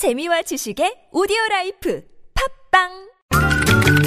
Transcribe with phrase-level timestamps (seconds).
[0.00, 2.00] 재미와 지식의 오디오 라이프
[2.72, 4.00] 팟빵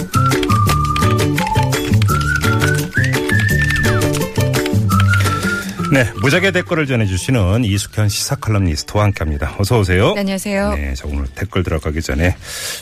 [5.91, 9.55] 네, 무적의 댓글을 전해주시는 이숙현 시사 칼럼니스트와 함께합니다.
[9.59, 10.15] 어서 오세요.
[10.15, 10.73] 네, 안녕하세요.
[10.73, 12.35] 네, 자 오늘 댓글 들어가기 전에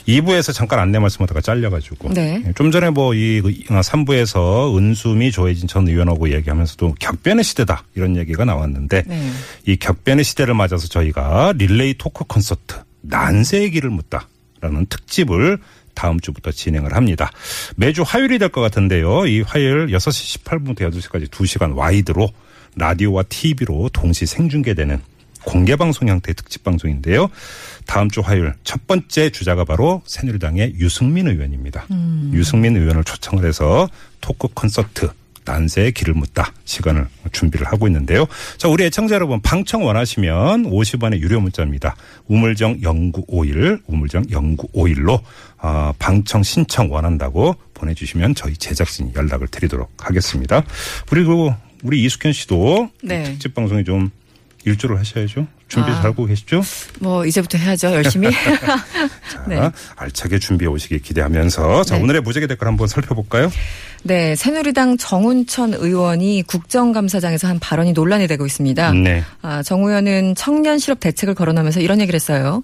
[0.07, 2.41] 2부에서 잠깐 안내 말씀하다가 잘려가지고 네.
[2.55, 9.03] 좀 전에 뭐 이 3부에서 은수미 조해진 전 의원하고 얘기하면서도 격변의 시대다 이런 얘기가 나왔는데
[9.05, 9.29] 네.
[9.65, 15.57] 이 격변의 시대를 맞아서 저희가 릴레이 토크 콘서트 난세의 길을 묻다라는 특집을
[15.93, 17.31] 다음 주부터 진행을 합니다.
[17.75, 19.25] 매주 화요일이 될 것 같은데요.
[19.27, 22.29] 이 화요일 6시 18분부터 8시까지 2시간 와이드로
[22.75, 25.01] 라디오와 TV로 동시 생중계되는
[25.43, 27.27] 공개 방송 형태의 특집 방송인데요.
[27.87, 31.87] 다음 주 화요일 첫 번째 주자가 바로 새누리당의 유승민 의원입니다.
[32.33, 33.89] 유승민 의원을 초청을 해서
[34.21, 35.09] 토크 콘서트
[35.45, 38.25] 난세의 길을 묻다 시간을 준비를 하고 있는데요.
[38.57, 41.95] 자, 우리 애청자 여러분 방청 원하시면 50원의 유료 문자입니다.
[42.27, 45.21] 우물정 0951 우물정 0951로
[45.57, 50.63] 아, 방청 신청 원한다고 보내주시면 저희 제작진이 연락을 드리도록 하겠습니다.
[51.07, 53.23] 그리고 우리 이숙현 씨도 네.
[53.23, 54.11] 특집 방송에 좀
[54.65, 55.47] 일조를 하셔야죠.
[55.71, 55.95] 준비 아.
[55.95, 56.61] 잘하고 계시죠?
[56.99, 57.93] 뭐 이제부터 해야죠.
[57.93, 58.29] 열심히.
[59.31, 59.71] 자, 네.
[59.95, 62.03] 알차게 준비해 오시길 기대하면서 자, 네.
[62.03, 63.49] 오늘의 무적의 댓글 한번 살펴볼까요?
[64.03, 68.93] 네, 새누리당 정운천 의원이 국정감사장에서 한 발언이 논란이 되고 있습니다.
[68.93, 69.23] 네.
[69.43, 72.63] 아, 정 의원은 청년 실업 대책을 거론하면서 이런 얘기를 했어요.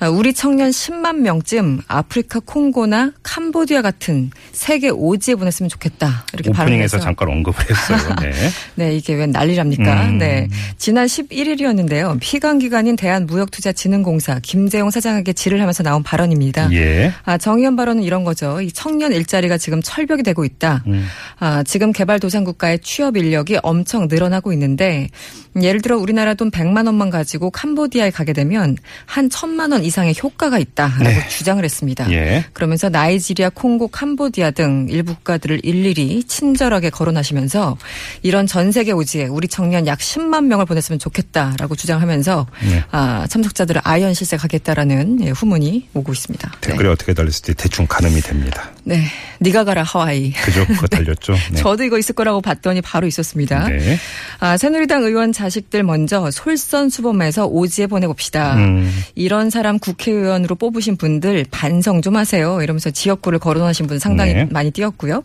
[0.00, 6.24] 아, 우리 청년 10만 명쯤 아프리카 콩고나 캄보디아 같은 세계 오지에 보냈으면 좋겠다.
[6.32, 8.16] 이렇게 오프닝에서 발언해서 잠깐 언급을 했어요.
[8.22, 8.32] 네.
[8.74, 10.06] 네, 이게 웬 난리랍니까?
[10.06, 10.18] 음.
[10.18, 10.48] 네.
[10.78, 12.18] 지난 11일이었는데요.
[12.18, 16.72] 피감 기관인 대한무역투자진흥공사 김재용 사장에게 질을 하면서 나온 발언입니다.
[16.72, 17.12] 예.
[17.24, 18.62] 아, 정 의원 발언은 이런 거죠.
[18.62, 20.82] 이 청년 일자리가 지금 철벽이 되고 있다.
[20.86, 21.06] 음.
[21.38, 25.08] 아, 지금 개발도상국가의 취업 인력이 엄청 늘어나고 있는데
[25.56, 30.14] 음, 예를 들어 우리나라 돈 100만 원만 가지고 캄보디아에 가게 되면 한 1000만 원 이상의
[30.22, 31.28] 효과가 있다라고 네.
[31.28, 32.10] 주장을 했습니다.
[32.12, 32.46] 예.
[32.54, 37.76] 그러면서 나이지리아, 콩고, 캄보디아 등 일부 국가들을 일일이 친절하게 거론하시면서
[38.22, 42.84] 이런 전 세계 오지에 우리 청년 약 10만 명을 보냈으면 좋겠다라고 주장하면서 네.
[42.90, 46.50] 아, 참석자들을 아연 실색하겠다라는 예, 후문이 오고 있습니다.
[46.60, 46.68] 네.
[46.68, 48.70] 댓글이 어떻게 달렸을지 대충 가늠이 됩니다.
[48.84, 49.04] 네.
[49.40, 50.32] 네가 가라 하와이.
[50.32, 50.66] 그죠?
[50.66, 51.34] 그거 달렸죠?
[51.52, 51.56] 네.
[51.56, 53.68] 저도 이거 있을 거라고 봤더니 바로 있었습니다.
[53.68, 53.98] 네.
[54.40, 58.56] 아, 새누리당 의원 자식들 먼저 솔선수범해서 오지에 보내봅시다.
[58.56, 58.90] 음.
[59.14, 62.62] 이런 사람 국회의원으로 뽑으신 분들 반성 좀 하세요.
[62.62, 64.48] 이러면서 지역구를 거론하신 분 상당히 네.
[64.50, 65.22] 많이 띄었고요.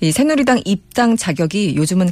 [0.00, 2.10] 이 새누리당 입당 자격이 요즘은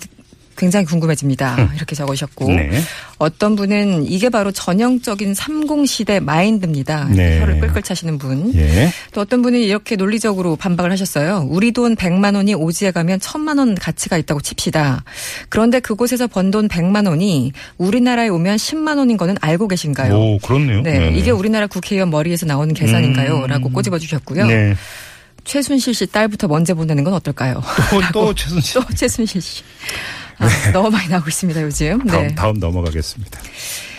[0.56, 1.72] 굉장히 궁금해집니다.
[1.76, 2.70] 이렇게 적으셨고 네.
[3.18, 7.08] 어떤 분은 이게 바로 전형적인 30시대 마인드입니다.
[7.10, 7.40] 네.
[7.40, 8.52] 혀를 끌끌 차시는 분.
[8.54, 8.90] 예.
[9.12, 11.46] 또 어떤 분이 이렇게 논리적으로 반박을 하셨어요.
[11.48, 15.04] 우리 돈 100만 원이 오지에 가면 1000만 원 가치가 있다고 칩시다.
[15.48, 20.14] 그런데 그곳에서 번 돈 100만 원이 우리나라에 오면 10만 원인 거는 알고 계신가요?
[20.14, 20.80] 오, 그렇네요.
[20.82, 21.18] 네, 네네.
[21.18, 23.36] 이게 우리나라 국회의원 머리에서 나오는 계산인가요?
[23.38, 23.46] 음.
[23.48, 24.46] 라고 꼬집어 주셨고요.
[24.46, 24.74] 네.
[25.44, 27.62] 최순실 씨 딸부터 먼저 보내는 건 어떨까요?
[27.90, 28.80] 또, 또 최순실.
[28.80, 29.62] 또 최순실 씨.
[30.38, 32.04] 아, 너무 많이 나오고 있습니다, 요즘.
[32.06, 32.34] 다음, 네.
[32.34, 33.40] 다음 넘어가겠습니다.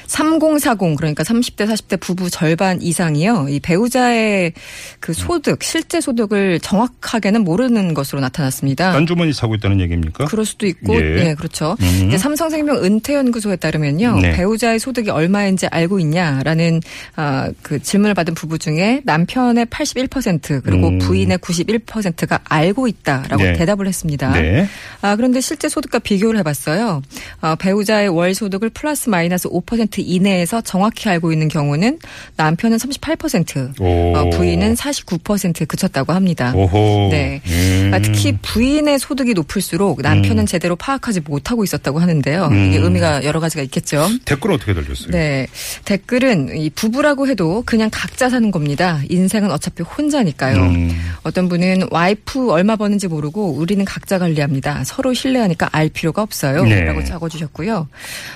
[0.07, 3.47] 3040 그러니까 30대 40대 부부 절반 이상이요.
[3.49, 4.53] 이 배우자의
[4.99, 8.93] 그 소득 실제 소득을 정확하게는 모르는 것으로 나타났습니다.
[8.93, 10.25] 딴 주머니 사고 있다는 얘기입니까?
[10.25, 11.29] 그럴 수도 있고, 예.
[11.29, 11.75] 예, 그렇죠.
[11.81, 12.17] 음.
[12.17, 14.31] 삼성생명 은퇴연구소에 따르면요, 네.
[14.31, 16.81] 배우자의 소득이 얼마인지 알고 있냐라는
[17.15, 20.99] 아, 그 질문을 받은 부부 중에 남편의 81% 그리고 음.
[20.99, 23.53] 부인의 91%가 알고 있다라고 네.
[23.53, 24.31] 대답을 했습니다.
[24.33, 24.67] 네.
[25.01, 27.01] 아, 그런데 실제 소득과 비교를 해봤어요.
[27.41, 31.99] 아, 배우자의 월 소득을 플러스 마이너스 5% 이내에서 정확히 알고 있는 경우는
[32.35, 34.17] 남편은 38%, 오.
[34.17, 36.53] 어, 부인은 49%에 그쳤다고 합니다.
[36.55, 37.09] 오호.
[37.11, 37.41] 네.
[37.47, 37.91] 음.
[37.93, 42.47] 아, 특히 부인의 소득이 높을수록 남편은 제대로 파악하지 못하고 있었다고 하는데요.
[42.47, 42.67] 음.
[42.67, 44.07] 이게 의미가 여러 가지가 있겠죠.
[44.25, 45.11] 댓글은 어떻게 달렸어요?
[45.11, 45.47] 네.
[45.85, 49.01] 댓글은 이 부부라고 해도 그냥 각자 사는 겁니다.
[49.09, 50.61] 인생은 어차피 혼자니까요.
[50.61, 50.91] 음.
[51.23, 54.83] 어떤 분은 와이프 얼마 버는지 모르고 우리는 각자 관리합니다.
[54.85, 56.63] 서로 신뢰하니까 알 필요가 없어요.
[56.63, 56.83] 네.
[56.83, 57.87] 라고 적어주셨고요.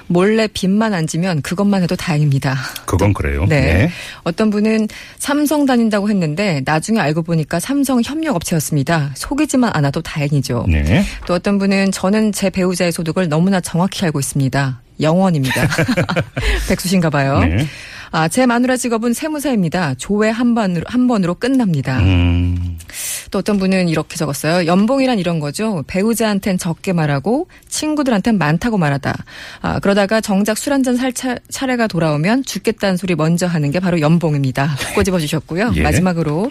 [0.07, 2.55] 몰래 빚만 안 지면 그것만 해도 다행입니다.
[2.85, 3.45] 그건 그래요.
[3.45, 3.89] 네.
[4.23, 4.87] 어떤 분은
[5.19, 9.11] 삼성 다닌다고 했는데 나중에 알고 보니까 삼성 협력업체였습니다.
[9.15, 10.65] 속이지만 않아도 다행이죠.
[10.69, 10.81] 네.
[10.81, 11.03] 네.
[11.27, 14.81] 또 어떤 분은 저는 제 배우자의 소득을 너무나 정확히 알고 있습니다.
[15.01, 15.67] 영원입니다.
[16.69, 17.39] 백수신가 봐요.
[17.39, 17.67] 네.
[18.11, 19.95] 아, 제 마누라 직업은 세무사입니다.
[19.95, 21.99] 조회 한 번으로, 한 번으로 끝납니다.
[21.99, 22.77] 음.
[23.31, 24.65] 또 어떤 분은 이렇게 적었어요.
[24.67, 25.83] 연봉이란 이런 거죠.
[25.87, 29.15] 배우자한텐 적게 말하고 친구들한텐 많다고 말하다.
[29.61, 31.13] 아, 그러다가 정작 술 한 잔 살
[31.49, 34.75] 차례가 돌아오면 죽겠다는 소리 먼저 하는 게 바로 연봉입니다.
[34.95, 35.71] 꼬집어 주셨고요.
[35.77, 35.81] 예.
[35.81, 36.49] 마지막으로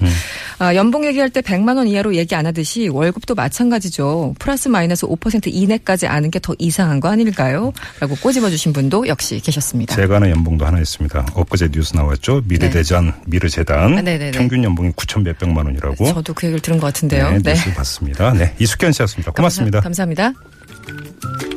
[0.59, 4.35] 아, 연봉 얘기할 때 100만 원 이하로 얘기 안 하듯이 월급도 마찬가지죠.
[4.39, 7.71] 플러스 마이너스 5% 이내까지 아는 게 더 이상한 거 아닐까요?
[8.01, 9.95] 라고 꼬집어 주신 분도 역시 계셨습니다.
[9.95, 11.27] 제가 아는 연봉도 하나 있습니다.
[11.35, 12.41] 엊그제 뉴스 나왔죠.
[12.47, 14.31] 미르대전, 미르재단 아, 네네네.
[14.31, 16.07] 평균 연봉이 9천 몇백만 원이라고.
[16.07, 17.31] 저도 그 얘기를 들은 것 같은데요.
[17.43, 18.33] 네, 뉴스 봤습니다.
[18.33, 19.33] 네, 이숙현 씨였습니다.
[19.33, 19.81] 고맙습니다.
[19.81, 21.50] 감사, 감사합니다.